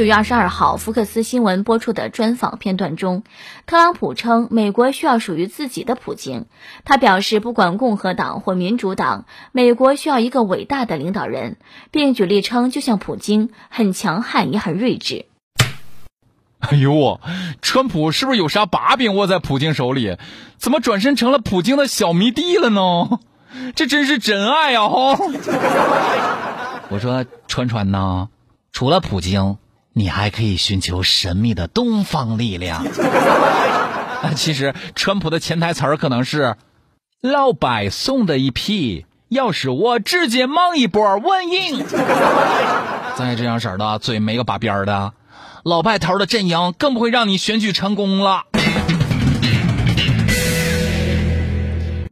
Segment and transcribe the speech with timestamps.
[0.00, 3.22] 九月二十二号，福克斯新闻播出的专访片段中，
[3.66, 6.46] 特朗普称美国需要属于自己的普京。
[6.86, 11.58] 他表示，不管共和党或民主党，美国需要一个伟大的领导人，
[11.90, 15.26] 并举例称，就像普京，很强悍也很睿智。
[16.60, 17.20] 哎呦，
[17.60, 20.16] 川普是不是有啥把柄握在普京手里？
[20.56, 23.20] 怎么转身成了普京的小迷弟了呢？
[23.74, 24.88] 这真是真爱呀！
[24.88, 25.18] 哈！
[26.88, 28.28] 我说川川呐，
[28.72, 29.58] 除了普京，
[29.92, 32.86] 你还可以寻求神秘的东方力量。
[34.36, 36.56] 其实川普的潜台词儿可能是：
[37.20, 41.84] 老白送的一批，要是我直接忙一波稳赢。
[43.16, 45.12] 再 这样式的，嘴没个把边儿的。
[45.62, 48.44] 老白头的阵营更不会让你选举成功了。